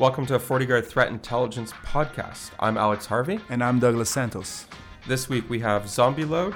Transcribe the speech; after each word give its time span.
Welcome 0.00 0.24
to 0.28 0.34
a 0.36 0.38
FortiGuard 0.38 0.86
Threat 0.86 1.08
Intelligence 1.08 1.72
podcast. 1.84 2.52
I'm 2.58 2.78
Alex 2.78 3.04
Harvey. 3.04 3.38
And 3.50 3.62
I'm 3.62 3.78
Douglas 3.78 4.08
Santos. 4.08 4.64
This 5.06 5.28
week 5.28 5.50
we 5.50 5.58
have 5.58 5.90
Zombie 5.90 6.24
Load, 6.24 6.54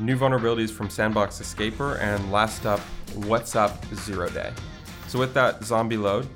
new 0.00 0.18
vulnerabilities 0.18 0.72
from 0.72 0.90
Sandbox 0.90 1.40
Escaper, 1.40 1.94
and 2.00 2.32
last 2.32 2.66
up, 2.66 2.80
WhatsApp 3.18 3.94
Zero 3.94 4.28
Day. 4.30 4.52
So, 5.06 5.16
with 5.16 5.32
that, 5.34 5.62
Zombie 5.62 5.96
Load, 5.96 6.26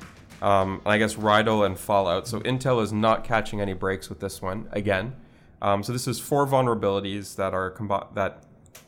um, 0.41 0.81
and 0.85 0.93
I 0.93 0.99
guess 0.99 1.17
RIDL 1.17 1.67
and 1.67 1.77
Fallout. 1.77 2.29
So, 2.29 2.39
Intel 2.43 2.81
is 2.81 2.93
not 2.93 3.25
catching 3.25 3.61
any 3.61 3.73
breaks 3.73 4.09
with 4.09 4.21
this 4.21 4.41
one 4.41 4.69
again. 4.71 5.17
Um, 5.61 5.83
so, 5.83 5.93
this 5.93 6.07
is 6.07 6.21
four 6.21 6.47
vulnerabilities 6.47 7.35
that 7.35 7.55
are 7.55 7.73
combi- 7.73 8.15
that 8.15 8.45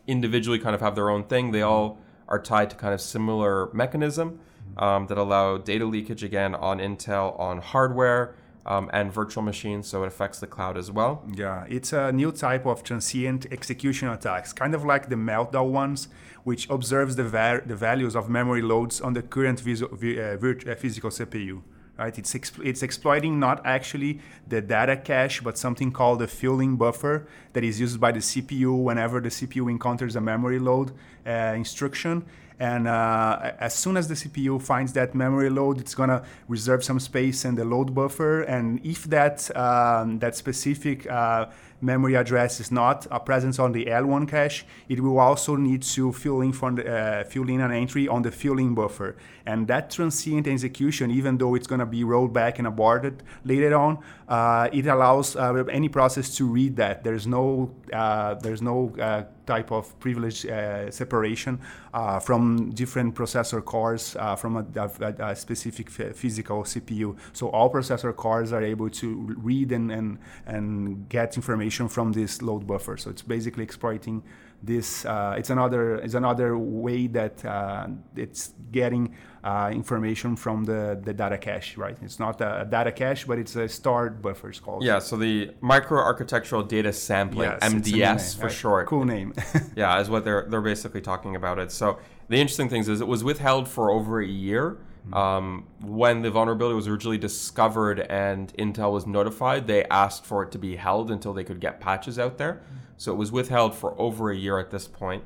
individually 0.07 0.61
kind 0.61 0.77
of 0.77 0.81
have 0.81 0.95
their 0.95 1.11
own 1.11 1.25
thing. 1.25 1.51
They 1.51 1.63
all 1.63 1.99
are 2.29 2.41
tied 2.41 2.71
to 2.71 2.77
kind 2.77 2.95
of 2.95 3.01
similar 3.01 3.69
mechanism 3.73 4.39
um, 4.77 5.07
that 5.07 5.18
allow 5.18 5.59
data 5.59 5.84
leakage 5.84 6.23
again 6.23 6.54
on 6.54 6.79
Intel 6.79 7.39
on 7.39 7.59
hardware 7.59 8.34
um, 8.64 8.89
and 8.93 9.12
virtual 9.12 9.43
machines, 9.43 9.89
so 9.89 10.04
it 10.04 10.07
affects 10.07 10.39
the 10.40 10.46
cloud 10.46 10.76
as 10.76 10.90
well. 10.90 11.25
Yeah, 11.35 11.64
it's 11.68 11.93
a 11.93 12.13
new 12.13 12.32
type 12.32 12.67
of 12.67 12.82
transient 12.82 13.46
execution 13.50 14.08
attacks, 14.08 14.53
kind 14.53 14.75
of 14.75 14.85
like 14.85 15.08
the 15.08 15.16
meltdown 15.16 15.71
ones, 15.71 16.08
which 16.44 16.68
observes 16.71 17.16
the, 17.16 17.25
the 17.66 17.77
values 17.77 18.14
of 18.14 18.29
memory 18.29 18.63
loads 18.63 19.00
on 19.00 19.13
the 19.14 19.22
current 19.22 19.61
visu- 19.61 19.86
uh, 19.86 20.36
virt- 20.36 20.68
uh, 20.68 20.75
physical 20.75 21.11
CPU. 21.11 21.63
Right? 21.99 22.18
It's, 22.18 22.35
it's 22.64 22.82
exploiting 22.82 23.39
not 23.39 23.64
actually 23.66 24.21
the 24.49 24.61
data 24.61 24.96
cache, 24.96 25.41
but 25.43 25.58
something 25.58 25.93
called 25.93 26.21
the 26.21 26.27
filling 26.27 26.77
buffer 26.77 27.29
that 27.52 27.63
is 27.63 27.79
used 27.79 28.00
by 28.00 28.13
the 28.13 28.18
CPU 28.18 28.82
whenever 28.82 29.21
the 29.21 29.29
CPU 29.29 29.71
encounters 29.71 30.16
a 30.16 30.21
memory 30.21 30.58
load 30.58 30.93
uh, 31.27 31.52
instruction 31.54 32.25
and 32.62 32.86
uh, 32.86 33.55
as 33.58 33.75
soon 33.75 33.97
as 33.97 34.06
the 34.06 34.14
CPU 34.14 34.62
finds 34.62 34.92
that 34.92 35.16
memory 35.16 35.50
load, 35.50 35.80
it's 35.80 35.97
gonna 35.97 36.22
reserve 36.47 36.84
some 36.84 37.00
space 37.00 37.44
in 37.44 37.56
the 37.56 37.64
load 37.64 37.92
buffer. 37.92 38.42
And 38.42 38.80
if 38.86 39.02
that 39.16 39.36
um, 39.56 40.20
that 40.20 40.36
specific 40.36 41.11
uh, 41.11 41.46
memory 41.80 42.14
address 42.14 42.60
is 42.60 42.70
not 42.70 43.06
a 43.10 43.19
presence 43.19 43.58
on 43.58 43.72
the 43.72 43.86
L1 43.86 44.28
cache, 44.28 44.64
it 44.88 45.00
will 45.00 45.19
also 45.19 45.56
need 45.56 45.82
to 45.82 46.12
fill 46.12 46.41
in, 46.41 46.52
from 46.52 46.77
the, 46.77 46.88
uh, 46.88 47.24
fill 47.24 47.48
in 47.48 47.60
an 47.60 47.72
entry 47.72 48.06
on 48.06 48.22
the 48.22 48.30
fueling 48.30 48.76
buffer. 48.76 49.16
And 49.44 49.66
that 49.66 49.91
transient 49.91 50.47
execution, 50.47 51.10
even 51.10 51.38
though 51.38 51.56
it's 51.56 51.66
going 51.66 51.80
to 51.80 51.86
be 51.86 52.04
rolled 52.04 52.32
back 52.32 52.58
and 52.58 52.69
aborted 52.69 53.24
later 53.44 53.74
on, 53.74 53.98
uh, 54.28 54.69
it 54.72 54.86
allows 54.86 55.34
uh, 55.34 55.64
any 55.69 55.88
process 55.88 56.36
to 56.36 56.47
read 56.47 56.76
that. 56.76 57.02
There's 57.02 57.26
no, 57.26 57.74
uh, 57.92 58.34
there's 58.34 58.62
no 58.62 58.94
uh, 59.00 59.24
type 59.46 59.72
of 59.72 59.98
privilege 60.00 60.46
uh, 60.46 60.90
separation 60.90 61.58
uh, 61.94 62.20
from 62.20 62.70
different 62.70 63.14
processor 63.14 63.64
cores 63.64 64.16
uh, 64.18 64.36
from 64.36 64.56
a, 64.56 64.66
a, 64.76 65.30
a 65.30 65.36
specific 65.36 65.88
f- 65.88 66.16
physical 66.16 66.62
CPU. 66.62 67.16
So 67.32 67.48
all 67.48 67.70
processor 67.70 68.14
cores 68.14 68.52
are 68.52 68.62
able 68.62 68.90
to 68.90 69.34
read 69.38 69.72
and, 69.72 69.90
and, 69.90 70.18
and 70.46 71.08
get 71.08 71.36
information 71.36 71.88
from 71.88 72.12
this 72.12 72.42
load 72.42 72.66
buffer. 72.66 72.96
So 72.96 73.10
it's 73.10 73.22
basically 73.22 73.64
exploiting 73.64 74.22
this. 74.62 75.05
Uh, 75.05 75.34
it's 75.36 75.50
another 75.50 75.96
it's 75.96 76.14
another 76.14 76.56
way 76.56 77.06
that 77.08 77.44
uh, 77.44 77.88
it's 78.16 78.55
getting 78.70 79.14
uh, 79.44 79.70
information 79.72 80.36
from 80.36 80.64
the, 80.64 81.00
the 81.02 81.12
data 81.12 81.36
cache, 81.36 81.77
right? 81.77 81.96
It's 82.02 82.20
not 82.20 82.41
a 82.41 82.66
data 82.69 82.92
cache, 82.92 83.24
but 83.24 83.38
it's 83.38 83.56
a 83.56 83.69
stored 83.69 84.22
buffer. 84.22 84.50
It's 84.50 84.60
called. 84.60 84.84
Yeah, 84.84 85.00
so 85.00 85.16
the 85.16 85.48
microarchitectural 85.62 86.69
data 86.69 86.92
sampling, 86.92 87.50
Yes, 87.50 87.72
MDS 87.72 88.41
for 88.41 88.48
short. 88.48 88.86
Cool 88.86 89.04
name. 89.04 89.34
yeah, 89.77 90.00
is 90.00 90.08
what 90.08 90.24
they're 90.24 90.46
they're 90.48 90.60
basically 90.60 91.00
talking 91.00 91.34
about 91.36 91.58
it. 91.58 91.72
So 91.72 91.98
the 92.28 92.36
interesting 92.41 92.69
things 92.69 92.88
is 92.88 93.00
it 93.00 93.08
was 93.08 93.24
withheld 93.24 93.69
for 93.69 93.91
over 93.91 94.20
a 94.20 94.26
year. 94.26 94.78
Um, 95.12 95.67
when 95.81 96.22
the 96.22 96.31
vulnerability 96.31 96.75
was 96.75 96.86
originally 96.86 97.19
discovered 97.19 98.00
and 98.00 98.53
Intel 98.55 98.92
was 98.92 99.06
notified, 99.06 99.67
they 99.67 99.84
asked 99.84 100.25
for 100.25 100.42
it 100.42 100.53
to 100.53 100.59
be 100.59 100.77
held 100.77 101.11
until 101.11 101.33
they 101.33 101.44
could 101.44 101.61
get 101.61 101.81
patches 101.81 102.19
out 102.19 102.39
there. 102.39 102.62
So 102.97 103.12
it 103.12 103.17
was 103.17 103.33
withheld 103.33 103.75
for 103.75 104.00
over 104.00 104.31
a 104.31 104.36
year 104.36 104.59
at 104.59 104.70
this 104.70 104.86
point. 104.86 105.25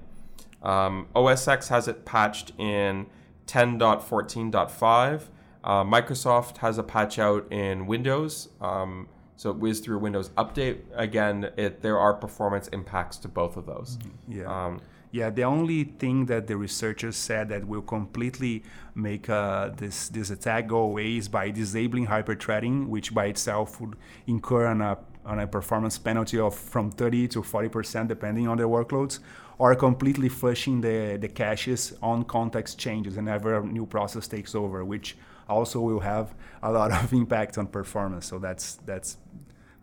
Um, 0.62 1.09
OS 1.15 1.47
X 1.47 1.69
has 1.69 1.89
it 1.89 2.05
patched 2.05 2.53
in 2.59 3.06
10.14.5. 3.47 5.23
Uh, 5.62 5.84
Microsoft 5.84 6.59
has 6.59 6.79
a 6.79 6.83
patch 6.83 7.19
out 7.19 7.50
in 7.53 7.87
Windows. 7.87 8.49
Um, 8.61 9.09
so 9.37 9.50
it 9.50 9.59
whizzed 9.59 9.84
through 9.84 9.99
Windows 9.99 10.31
Update. 10.31 10.79
Again, 10.95 11.50
it, 11.56 11.83
there 11.83 11.99
are 11.99 12.15
performance 12.15 12.69
impacts 12.69 13.19
to 13.19 13.29
both 13.29 13.56
of 13.56 13.67
those. 13.67 13.99
Yeah. 14.27 14.79
Yeah, 15.12 15.31
the 15.31 15.44
only 15.44 15.84
thing 15.84 16.27
that 16.27 16.47
the 16.47 16.56
researchers 16.56 17.17
said 17.17 17.49
that 17.49 17.67
will 17.67 17.83
completely 17.83 18.65
make 18.94 19.31
uh, 19.31 19.71
this 19.77 20.09
this 20.09 20.31
attack 20.31 20.67
go 20.67 20.78
away 20.78 21.17
is 21.17 21.28
by 21.28 21.50
disabling 21.50 22.06
hyperthreading, 22.09 22.89
which 22.89 23.15
by 23.15 23.27
itself 23.27 23.81
would 23.81 23.97
incur 24.27 24.67
on 24.67 24.83
a 24.83 24.99
on 25.25 25.39
a 25.41 25.47
performance 25.47 25.99
penalty 25.99 26.39
of 26.39 26.55
from 26.55 26.91
30 26.91 27.28
to 27.28 27.43
40 27.43 27.69
percent, 27.69 28.09
depending 28.09 28.49
on 28.49 28.59
the 28.59 28.65
workloads, 28.65 29.21
or 29.59 29.75
completely 29.75 30.28
flushing 30.28 30.81
the 30.81 31.17
the 31.21 31.28
caches 31.28 31.94
on 32.03 32.25
context 32.25 32.78
changes 32.78 33.17
whenever 33.17 33.59
a 33.59 33.65
new 33.65 33.87
process 33.87 34.27
takes 34.28 34.55
over, 34.55 34.84
which 34.84 35.17
also 35.49 35.81
will 35.81 36.00
have 36.00 36.34
a 36.62 36.71
lot 36.71 36.91
of 36.93 37.12
impact 37.23 37.56
on 37.59 37.67
performance. 37.69 38.27
So 38.27 38.38
that's 38.38 38.75
that's 38.84 39.19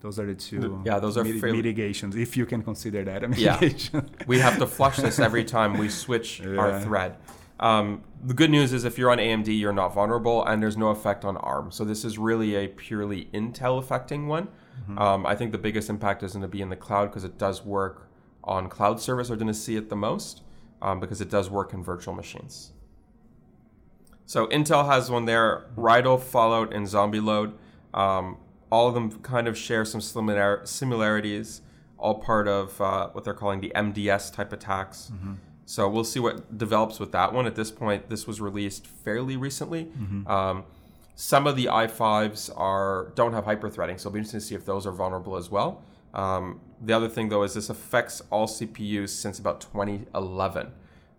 those 0.04 0.20
are 0.20 0.26
the 0.28 0.36
two 0.36 0.82
Yeah, 0.86 1.00
those 1.00 1.18
are 1.18 1.24
miti- 1.24 1.40
fairly- 1.40 1.58
mitigations, 1.58 2.16
if 2.16 2.36
you 2.38 2.46
can 2.46 2.62
consider 2.62 3.04
that 3.06 3.24
a 3.24 3.30
Yeah. 3.36 3.54
mitigation. 3.60 4.10
we 4.28 4.38
have 4.40 4.60
to 4.60 4.68
flush 4.68 4.98
this 4.98 5.18
every 5.28 5.46
time 5.46 5.78
we 5.78 5.88
switch 5.90 6.46
our 6.46 6.80
thread. 6.82 7.16
Um, 7.60 8.02
the 8.22 8.34
good 8.34 8.50
news 8.52 8.74
is 8.74 8.84
if 8.84 8.98
you're 8.98 9.10
on 9.12 9.20
AMD, 9.20 9.48
you're 9.58 9.72
not 9.72 9.94
vulnerable, 9.94 10.44
and 10.46 10.62
there's 10.62 10.76
no 10.76 10.90
effect 10.90 11.24
on 11.24 11.38
ARM. 11.38 11.72
So 11.72 11.86
this 11.86 12.04
is 12.04 12.18
really 12.18 12.56
a 12.56 12.68
purely 12.68 13.30
Intel 13.34 13.80
affecting 13.80 14.28
one. 14.28 14.50
Um, 14.98 15.26
I 15.26 15.36
think 15.36 15.54
the 15.54 15.58
biggest 15.58 15.90
impact 15.90 16.22
is 16.24 16.34
going 16.34 16.42
to 16.42 16.48
be 16.50 16.62
in 16.62 16.68
the 16.68 16.76
cloud 16.76 17.06
because 17.06 17.24
it 17.24 17.38
does 17.38 17.64
work 17.64 18.10
on 18.44 18.68
cloud 18.68 19.00
service. 19.00 19.30
We're 19.30 19.38
going 19.38 19.48
to 19.48 19.54
see 19.54 19.78
it 19.78 19.90
the 19.90 19.96
most 19.96 20.42
um, 20.82 21.00
because 21.00 21.22
it 21.22 21.30
does 21.30 21.50
work 21.50 21.74
in 21.74 21.82
virtual 21.82 22.14
machines. 22.14 22.74
So 24.26 24.48
Intel 24.48 24.86
has 24.88 25.10
one 25.10 25.24
there, 25.26 25.68
RIDL, 25.78 26.20
Fallout, 26.20 26.74
and 26.74 26.86
Zombie 26.88 27.22
Load. 27.22 27.54
Um, 27.94 28.38
all 28.74 28.88
of 28.90 28.94
them 28.96 29.08
kind 29.22 29.48
of 29.48 29.56
share 29.58 29.86
some 29.86 30.02
similar- 30.02 30.62
similarities, 30.66 31.62
all 31.98 32.16
part 32.16 32.48
of 32.48 32.80
uh, 32.82 33.08
what 33.14 33.24
they're 33.24 33.34
calling 33.44 33.62
the 33.62 33.72
MDS 33.76 34.34
type 34.34 34.52
attacks. 34.52 35.12
So 35.66 35.88
we'll 35.88 36.04
see 36.14 36.20
what 36.20 36.58
develops 36.58 37.00
with 37.00 37.12
that 37.14 37.32
one. 37.34 37.46
At 37.52 37.56
this 37.56 37.72
point, 37.72 38.10
this 38.10 38.28
was 38.28 38.42
released 38.42 38.86
fairly 39.06 39.38
recently. 39.38 39.84
Um, 40.28 40.64
some 41.16 41.46
of 41.46 41.56
the 41.56 41.66
i5s 41.68 42.50
are 42.58 43.12
don't 43.16 43.34
have 43.34 43.46
hyperthreading, 43.46 43.98
so 44.00 44.10
it'll 44.10 44.12
be 44.12 44.20
interesting 44.20 44.40
to 44.40 44.46
see 44.46 44.56
if 44.56 44.66
those 44.66 44.86
are 44.88 44.92
vulnerable 45.04 45.36
as 45.38 45.50
well. 45.52 45.70
Um, 46.14 46.60
the 46.82 46.94
other 46.94 47.08
thing, 47.16 47.30
though, 47.30 47.44
is 47.44 47.54
this 47.54 47.70
affects 47.70 48.22
all 48.32 48.48
CPUs 48.48 49.10
since 49.10 49.38
about 49.40 49.62
2011. 49.62 50.72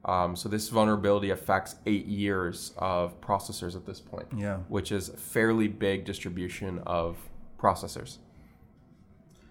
Um, 0.04 0.36
so 0.36 0.48
this 0.48 0.69
vulnerability 0.69 1.31
affects 1.31 1.76
eight 1.86 2.06
years 2.06 2.72
of 2.76 3.19
processors 3.21 3.75
at 3.75 3.86
this 3.86 4.00
point, 4.00 4.26
Yeah. 4.36 4.59
which 4.69 4.91
is 4.92 5.09
a 5.09 5.16
fairly 5.16 5.69
big 5.69 6.04
distribution 6.04 6.81
of 6.86 7.16
processors. 7.64 8.19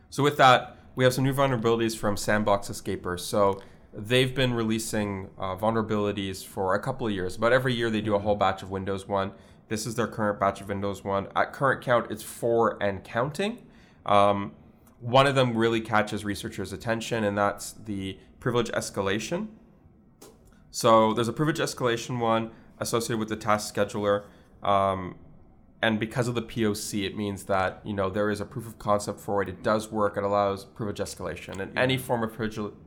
So 0.09 0.21
with 0.21 0.37
that, 0.37 0.77
we 0.95 1.03
have 1.03 1.13
some 1.13 1.23
new 1.23 1.33
vulnerabilities 1.33 1.97
from 1.97 2.15
Sandbox 2.15 2.69
Escaper. 2.69 3.19
So 3.19 3.61
they've 3.93 4.33
been 4.33 4.53
releasing 4.53 5.29
uh, 5.39 5.55
vulnerabilities 5.55 6.45
for 6.45 6.75
a 6.75 6.79
couple 6.79 7.07
of 7.07 7.13
years. 7.13 7.35
About 7.35 7.51
every 7.51 7.73
year, 7.73 7.89
they 7.89 8.01
do 8.01 8.13
a 8.15 8.19
whole 8.19 8.35
batch 8.35 8.61
of 8.61 8.69
Windows 8.69 9.07
1. 9.07 9.31
This 9.69 9.87
is 9.87 9.95
their 9.95 10.07
current 10.07 10.39
batch 10.39 10.61
of 10.61 10.67
Windows 10.67 11.03
1. 11.03 11.29
At 11.35 11.53
current 11.53 11.81
count, 11.81 12.11
it's 12.11 12.21
four 12.21 12.77
and 12.81 13.03
counting. 13.03 13.57
Um, 14.05 14.53
one 14.99 15.25
of 15.25 15.35
them 15.35 15.57
really 15.57 15.81
catches 15.81 16.23
researchers' 16.23 16.71
attention, 16.71 17.23
and 17.23 17.37
that's 17.37 17.71
the 17.71 18.17
privilege 18.39 18.69
escalation. 18.71 19.47
So 20.69 21.13
there's 21.13 21.27
a 21.27 21.33
privilege 21.33 21.59
escalation 21.59 22.19
one 22.19 22.51
associated 22.79 23.19
with 23.19 23.29
the 23.29 23.35
task 23.35 23.73
scheduler. 23.73 24.25
Um, 24.61 25.15
and 25.83 25.99
because 25.99 26.29
of 26.29 26.33
the 26.33 26.41
POC, 26.41 27.05
it 27.05 27.17
means 27.17 27.43
that 27.43 27.81
you 27.83 27.91
know 27.91 28.09
there 28.09 28.29
is 28.29 28.39
a 28.39 28.45
proof 28.45 28.65
of 28.65 28.79
concept 28.79 29.19
for 29.19 29.41
it. 29.41 29.49
It 29.49 29.61
does 29.61 29.91
work. 29.91 30.15
It 30.15 30.23
allows 30.23 30.63
privilege 30.63 30.99
escalation, 30.99 31.59
and 31.59 31.77
any 31.77 31.97
form 31.97 32.23
of 32.23 32.33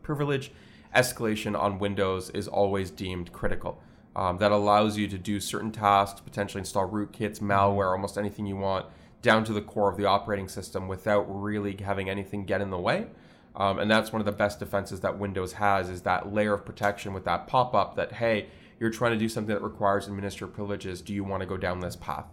privilege, 0.02 0.50
escalation 0.94 1.60
on 1.60 1.78
Windows 1.78 2.30
is 2.30 2.48
always 2.48 2.90
deemed 2.90 3.32
critical. 3.34 3.82
Um, 4.16 4.38
that 4.38 4.50
allows 4.50 4.96
you 4.96 5.08
to 5.08 5.18
do 5.18 5.40
certain 5.40 5.72
tasks, 5.72 6.20
potentially 6.20 6.60
install 6.60 6.88
rootkits, 6.88 7.38
malware, 7.38 7.92
almost 7.92 8.16
anything 8.16 8.46
you 8.46 8.56
want, 8.56 8.86
down 9.20 9.44
to 9.44 9.52
the 9.52 9.60
core 9.60 9.90
of 9.90 9.98
the 9.98 10.06
operating 10.06 10.48
system 10.48 10.88
without 10.88 11.24
really 11.28 11.76
having 11.76 12.08
anything 12.08 12.46
get 12.46 12.62
in 12.62 12.70
the 12.70 12.78
way. 12.78 13.08
Um, 13.54 13.78
and 13.78 13.90
that's 13.90 14.10
one 14.10 14.22
of 14.22 14.26
the 14.26 14.32
best 14.32 14.58
defenses 14.58 15.00
that 15.00 15.18
Windows 15.18 15.52
has 15.54 15.90
is 15.90 16.00
that 16.02 16.32
layer 16.32 16.54
of 16.54 16.64
protection 16.64 17.12
with 17.12 17.26
that 17.26 17.46
pop-up 17.46 17.96
that 17.96 18.12
hey, 18.12 18.46
you're 18.80 18.88
trying 18.88 19.12
to 19.12 19.18
do 19.18 19.28
something 19.28 19.54
that 19.54 19.62
requires 19.62 20.06
administrative 20.06 20.54
privileges. 20.54 21.02
Do 21.02 21.12
you 21.12 21.22
want 21.22 21.42
to 21.42 21.46
go 21.46 21.58
down 21.58 21.80
this 21.80 21.96
path? 21.96 22.24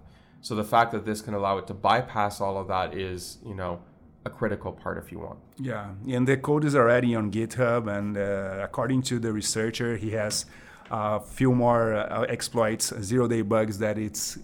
So 0.43 0.55
the 0.55 0.63
fact 0.65 0.91
that 0.91 1.05
this 1.05 1.21
can 1.21 1.33
allow 1.33 1.57
it 1.57 1.67
to 1.67 1.73
bypass 1.73 2.41
all 2.41 2.57
of 2.57 2.67
that 2.67 2.93
is, 2.93 3.37
you 3.45 3.55
know, 3.55 3.79
a 4.25 4.29
critical 4.29 4.73
part 4.73 4.97
if 4.97 5.09
you 5.11 5.19
want. 5.19 5.39
Yeah, 5.57 5.87
and 6.15 6.27
the 6.27 6.35
code 6.35 6.65
is 6.65 6.75
already 6.75 7.15
on 7.15 7.31
GitHub, 7.31 7.87
and 7.87 8.17
uh, 8.17 8.59
according 8.61 9.03
to 9.03 9.19
the 9.19 9.31
researcher, 9.31 9.95
he 9.95 10.11
has 10.11 10.45
a 10.91 11.21
few 11.21 11.53
more 11.55 11.93
uh, 11.93 12.25
exploits, 12.27 12.93
zero-day 13.01 13.41
bugs 13.41 13.79
that 13.79 13.97
it's 13.97 14.37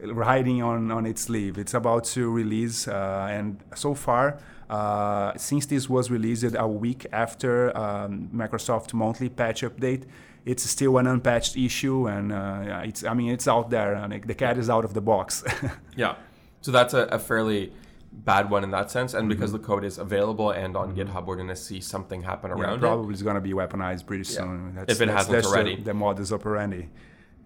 riding 0.00 0.60
on, 0.60 0.90
on 0.90 1.06
its 1.06 1.22
sleeve. 1.22 1.56
It's 1.56 1.74
about 1.74 2.02
to 2.16 2.30
release, 2.30 2.88
uh, 2.88 3.28
and 3.30 3.60
so 3.76 3.94
far, 3.94 4.40
uh, 4.68 5.32
since 5.36 5.66
this 5.66 5.88
was 5.88 6.10
released 6.10 6.44
a 6.56 6.66
week 6.66 7.06
after 7.12 7.76
um, 7.76 8.28
Microsoft 8.34 8.92
monthly 8.92 9.28
patch 9.28 9.62
update, 9.62 10.04
it's 10.44 10.62
still 10.68 10.98
an 10.98 11.06
unpatched 11.06 11.56
issue, 11.56 12.06
and 12.06 12.32
uh, 12.32 12.82
it's 12.84 13.04
I 13.04 13.14
mean 13.14 13.32
it's 13.32 13.48
out 13.48 13.70
there, 13.70 13.94
and 13.94 14.22
the 14.22 14.34
cat 14.34 14.58
is 14.58 14.68
out 14.68 14.84
of 14.84 14.94
the 14.94 15.00
box. 15.00 15.44
yeah, 15.96 16.16
so 16.60 16.70
that's 16.70 16.94
a, 16.94 17.02
a, 17.04 17.18
fairly 17.18 17.72
bad 18.12 18.50
one 18.50 18.62
in 18.62 18.70
that 18.70 18.90
sense, 18.90 19.14
and 19.14 19.22
mm-hmm. 19.22 19.28
because 19.30 19.52
the 19.52 19.58
code 19.58 19.84
is 19.84 19.98
available 19.98 20.50
and 20.50 20.76
on 20.76 20.94
mm-hmm. 20.94 21.10
GitHub, 21.10 21.26
we're 21.26 21.36
going 21.36 21.48
to 21.48 21.56
see 21.56 21.80
something 21.80 22.22
happen 22.22 22.50
around 22.50 22.74
yeah, 22.74 22.88
probably 22.88 23.12
it's 23.12 23.22
going 23.22 23.34
to 23.34 23.40
be 23.40 23.52
weaponized 23.52 24.06
pretty 24.06 24.24
soon. 24.24 24.74
Yeah. 24.76 24.84
If 24.86 25.00
it 25.00 25.06
that's, 25.06 25.26
hasn't 25.26 25.32
that's 25.32 25.46
already, 25.46 25.76
the, 25.76 25.82
the 25.82 25.94
modus 25.94 26.32
operandi. 26.32 26.88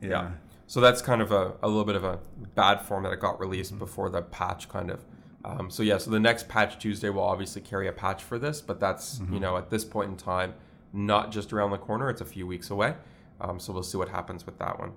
yeah. 0.00 0.08
yeah. 0.08 0.30
So 0.66 0.82
that's 0.82 1.00
kind 1.00 1.22
of 1.22 1.32
a, 1.32 1.54
a 1.62 1.66
little 1.66 1.86
bit 1.86 1.96
of 1.96 2.04
a 2.04 2.18
bad 2.54 2.82
form 2.82 3.04
that 3.04 3.12
it 3.12 3.20
got 3.20 3.40
released 3.40 3.70
mm-hmm. 3.70 3.78
before 3.78 4.10
the 4.10 4.20
patch 4.20 4.68
kind 4.68 4.90
of. 4.90 5.02
Um, 5.42 5.70
so 5.70 5.82
yeah, 5.82 5.96
so 5.96 6.10
the 6.10 6.20
next 6.20 6.46
patch 6.46 6.78
Tuesday 6.78 7.08
will 7.08 7.22
obviously 7.22 7.62
carry 7.62 7.88
a 7.88 7.92
patch 7.92 8.22
for 8.22 8.38
this, 8.38 8.60
but 8.60 8.78
that's 8.78 9.18
mm-hmm. 9.18 9.34
you 9.34 9.40
know 9.40 9.56
at 9.56 9.70
this 9.70 9.84
point 9.84 10.10
in 10.10 10.16
time 10.16 10.52
not 10.92 11.30
just 11.32 11.52
around 11.52 11.70
the 11.70 11.78
corner; 11.78 12.10
it's 12.10 12.20
a 12.20 12.26
few 12.26 12.46
weeks 12.46 12.70
away. 12.70 12.94
Um, 13.40 13.60
so 13.60 13.72
we'll 13.72 13.82
see 13.82 13.98
what 13.98 14.08
happens 14.08 14.44
with 14.44 14.58
that 14.58 14.78
one. 14.78 14.92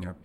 Yep. 0.00 0.16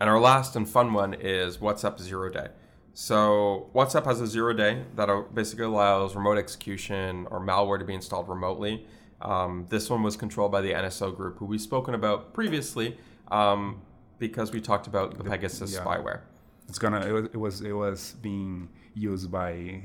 And 0.00 0.08
our 0.08 0.20
last 0.20 0.56
and 0.56 0.68
fun 0.68 0.92
one 0.92 1.14
is 1.14 1.58
WhatsApp 1.58 2.00
Zero 2.00 2.30
Day. 2.30 2.48
So 2.94 3.70
WhatsApp 3.74 4.04
has 4.06 4.20
a 4.20 4.26
zero 4.26 4.52
day 4.52 4.82
that 4.96 5.34
basically 5.34 5.66
allows 5.66 6.16
remote 6.16 6.36
execution 6.36 7.28
or 7.30 7.40
malware 7.40 7.78
to 7.78 7.84
be 7.84 7.94
installed 7.94 8.28
remotely. 8.28 8.86
Um, 9.20 9.66
this 9.68 9.88
one 9.88 10.02
was 10.02 10.16
controlled 10.16 10.50
by 10.50 10.62
the 10.62 10.72
NSO 10.72 11.14
group, 11.14 11.38
who 11.38 11.44
we've 11.44 11.60
spoken 11.60 11.94
about 11.94 12.32
previously. 12.32 12.96
Um, 13.30 13.82
because 14.18 14.52
we 14.52 14.60
talked 14.60 14.86
about 14.86 15.12
the, 15.12 15.22
the 15.22 15.30
Pegasus 15.30 15.74
yeah. 15.74 15.80
spyware. 15.80 16.20
It's 16.68 16.78
gonna. 16.78 17.00
It 17.00 17.12
was. 17.12 17.24
It 17.32 17.36
was. 17.36 17.60
It 17.62 17.72
was 17.72 18.14
being 18.20 18.68
used 18.94 19.30
by 19.30 19.82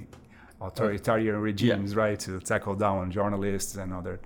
authoritarian 0.60 1.40
regimes, 1.40 1.94
yeah. 1.94 2.00
right, 2.00 2.20
to 2.22 2.40
tackle 2.40 2.74
down 2.74 3.12
journalists 3.12 3.76
and 3.76 3.94
other 3.94 4.20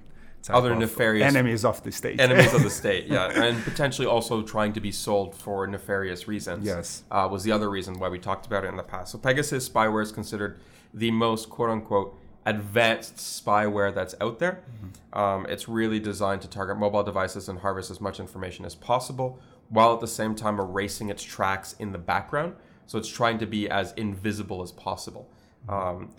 other 0.50 0.76
nefarious 0.76 1.26
enemies 1.26 1.66
of 1.66 1.84
the 1.84 1.92
state. 1.92 2.20
Enemies 2.20 2.54
of 2.54 2.64
the 2.64 2.70
state, 2.82 3.08
yeah, 3.08 3.44
and 3.44 3.64
potentially 3.64 4.08
also 4.08 4.42
trying 4.42 4.74
to 4.74 4.80
be 4.80 4.92
sold 4.92 5.36
for 5.36 5.68
nefarious 5.68 6.28
reasons. 6.28 6.66
Yes, 6.66 7.04
uh, 7.12 7.28
was 7.30 7.44
the 7.44 7.52
other 7.52 7.70
reason 7.70 8.00
why 8.00 8.10
we 8.10 8.20
talked 8.20 8.46
about 8.46 8.64
it 8.64 8.68
in 8.68 8.78
the 8.78 8.84
past. 8.84 9.12
So 9.12 9.18
Pegasus 9.18 9.68
spyware 9.68 10.04
is 10.04 10.12
considered 10.12 10.60
the 10.94 11.12
most 11.12 11.50
quote 11.50 11.70
unquote 11.70 12.18
advanced 12.46 13.18
spyware 13.18 13.94
that's 13.94 14.16
out 14.22 14.40
there. 14.40 14.64
Mm-hmm. 14.64 15.20
Um, 15.20 15.46
it's 15.48 15.68
really 15.68 16.00
designed 16.00 16.42
to 16.44 16.50
target 16.50 16.78
mobile 16.78 17.04
devices 17.04 17.50
and 17.50 17.60
harvest 17.60 17.92
as 17.92 18.00
much 18.00 18.20
information 18.20 18.64
as 18.64 18.74
possible 18.74 19.40
while 19.70 19.94
at 19.94 20.00
the 20.00 20.08
same 20.08 20.34
time 20.34 20.58
erasing 20.60 21.10
its 21.10 21.24
tracks 21.24 21.76
in 21.78 21.92
the 21.92 21.98
background. 21.98 22.56
So 22.86 22.98
it's 22.98 23.10
trying 23.10 23.38
to 23.40 23.46
be 23.46 23.70
as 23.70 23.94
invisible 23.98 24.62
as 24.62 24.72
possible. 24.72 25.30
Mm-hmm. 25.68 26.04
Um, 26.04 26.10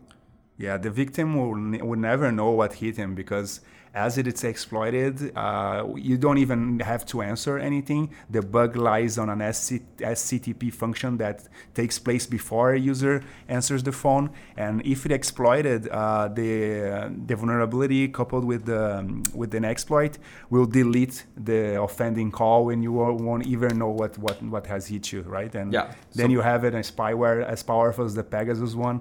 yeah, 0.59 0.77
the 0.77 0.91
victim 0.91 1.35
will, 1.35 1.87
will 1.87 1.99
never 1.99 2.31
know 2.31 2.51
what 2.51 2.75
hit 2.75 2.97
him 2.97 3.15
because 3.15 3.61
as 3.95 4.19
it 4.19 4.27
is 4.27 4.45
exploited, 4.45 5.33
uh, 5.37 5.87
you 5.97 6.17
don't 6.17 6.39
even 6.39 6.81
have 6.81 7.05
to 7.07 7.23
answer 7.23 7.59
anything. 7.59 8.11
The 8.31 8.43
bug 8.43 8.77
lies 8.77 9.19
on 9.19 9.29
an 9.31 9.53
SC- 9.53 9.83
SCTP 9.99 10.73
function 10.73 11.17
that 11.19 11.49
takes 11.75 11.99
place 11.99 12.27
before 12.27 12.73
a 12.75 12.79
user 12.79 13.23
answers 13.49 13.83
the 13.83 13.93
phone. 13.93 14.31
And 14.57 14.85
if 14.85 15.07
it 15.07 15.13
exploited, 15.13 15.89
uh, 15.89 16.29
the, 16.29 17.13
the 17.27 17.37
vulnerability 17.37 18.09
coupled 18.09 18.45
with, 18.45 18.67
the, 18.67 18.99
um, 18.99 19.23
with 19.35 19.55
an 19.55 19.65
exploit 19.65 20.19
will 20.51 20.67
delete 20.67 21.25
the 21.37 21.81
offending 21.81 22.31
call 22.31 22.71
and 22.71 22.83
you 22.83 22.93
won't 22.93 23.47
even 23.47 23.79
know 23.79 23.89
what, 23.89 24.19
what, 24.19 24.43
what 24.43 24.67
has 24.67 24.87
hit 24.87 25.13
you, 25.13 25.23
right? 25.23 25.55
And 25.55 25.73
yeah, 25.73 25.93
then 26.15 26.27
so 26.27 26.33
you 26.33 26.41
have 26.41 26.65
it 26.65 26.75
a 26.75 26.79
spyware 26.79 27.45
as 27.45 27.63
powerful 27.63 28.05
as 28.05 28.15
the 28.15 28.25
Pegasus 28.25 28.75
one 28.75 29.01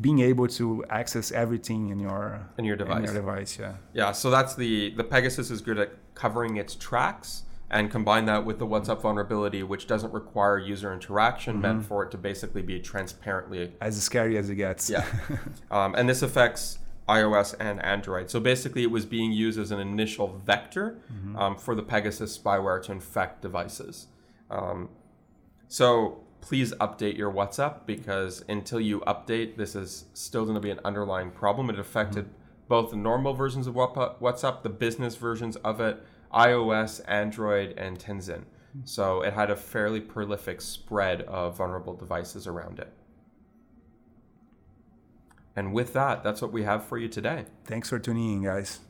being 0.00 0.18
able 0.20 0.48
to 0.48 0.84
access 0.90 1.32
everything 1.32 1.90
in 1.90 1.98
your 1.98 2.48
in 2.58 2.64
your 2.64 2.76
device. 2.76 2.98
In 2.98 3.04
your 3.04 3.14
device, 3.14 3.58
yeah. 3.58 3.74
Yeah, 3.92 4.12
so 4.12 4.30
that's 4.30 4.54
the 4.54 4.90
the 4.90 5.04
Pegasus 5.04 5.50
is 5.50 5.60
good 5.60 5.78
at 5.78 6.14
covering 6.14 6.56
its 6.56 6.74
tracks 6.74 7.44
and 7.70 7.90
combine 7.90 8.26
that 8.26 8.44
with 8.44 8.58
the 8.58 8.66
WhatsApp 8.66 9.00
vulnerability, 9.00 9.62
which 9.62 9.86
doesn't 9.86 10.12
require 10.12 10.58
user 10.58 10.92
interaction, 10.92 11.54
mm-hmm. 11.54 11.62
meant 11.62 11.84
for 11.84 12.04
it 12.04 12.10
to 12.12 12.18
basically 12.18 12.62
be 12.62 12.78
transparently 12.78 13.72
as 13.80 14.00
scary 14.00 14.38
as 14.38 14.48
it 14.50 14.56
gets. 14.56 14.88
Yeah, 14.90 15.04
um, 15.70 15.94
and 15.94 16.08
this 16.08 16.22
affects 16.22 16.78
iOS 17.08 17.54
and 17.60 17.82
Android. 17.84 18.30
So 18.30 18.40
basically, 18.40 18.82
it 18.82 18.90
was 18.90 19.06
being 19.06 19.32
used 19.32 19.58
as 19.58 19.70
an 19.70 19.78
initial 19.78 20.40
vector 20.44 20.98
mm-hmm. 21.12 21.36
um, 21.36 21.56
for 21.56 21.74
the 21.74 21.82
Pegasus 21.82 22.36
spyware 22.36 22.82
to 22.84 22.92
infect 22.92 23.42
devices. 23.42 24.08
Um, 24.50 24.88
so 25.68 26.25
please 26.40 26.72
update 26.74 27.16
your 27.16 27.32
WhatsApp 27.32 27.86
because 27.86 28.44
until 28.48 28.80
you 28.80 29.00
update, 29.00 29.56
this 29.56 29.74
is 29.74 30.04
still 30.14 30.44
going 30.44 30.54
to 30.54 30.60
be 30.60 30.70
an 30.70 30.80
underlying 30.84 31.30
problem. 31.30 31.70
It 31.70 31.78
affected 31.78 32.26
mm-hmm. 32.26 32.68
both 32.68 32.90
the 32.90 32.96
normal 32.96 33.34
versions 33.34 33.66
of 33.66 33.74
WhatsApp, 33.74 34.62
the 34.62 34.68
business 34.68 35.16
versions 35.16 35.56
of 35.56 35.80
it, 35.80 36.02
iOS, 36.32 37.00
Android, 37.08 37.74
and 37.76 37.98
Tizen. 37.98 38.44
Mm-hmm. 38.44 38.80
So 38.84 39.22
it 39.22 39.32
had 39.32 39.50
a 39.50 39.56
fairly 39.56 40.00
prolific 40.00 40.60
spread 40.60 41.22
of 41.22 41.56
vulnerable 41.56 41.94
devices 41.94 42.46
around 42.46 42.78
it. 42.78 42.92
And 45.54 45.72
with 45.72 45.94
that, 45.94 46.22
that's 46.22 46.42
what 46.42 46.52
we 46.52 46.64
have 46.64 46.84
for 46.84 46.98
you 46.98 47.08
today. 47.08 47.46
Thanks 47.64 47.88
for 47.88 47.98
tuning 47.98 48.32
in, 48.32 48.42
guys. 48.42 48.80